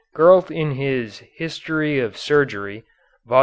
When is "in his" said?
0.49-1.19